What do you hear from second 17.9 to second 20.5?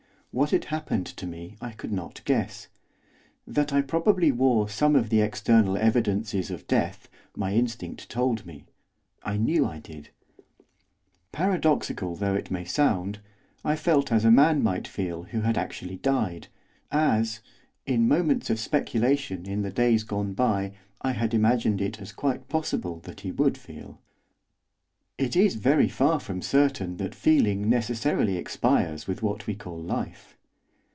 moments of speculation, in the days gone